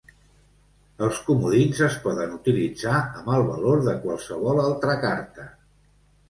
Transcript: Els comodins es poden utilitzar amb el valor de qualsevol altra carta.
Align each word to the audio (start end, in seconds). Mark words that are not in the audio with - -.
Els 1.07 1.19
comodins 1.27 1.81
es 1.87 1.97
poden 2.05 2.33
utilitzar 2.37 2.95
amb 3.03 3.29
el 3.35 3.45
valor 3.51 3.85
de 3.89 3.95
qualsevol 4.07 4.63
altra 4.65 4.97
carta. 5.07 5.47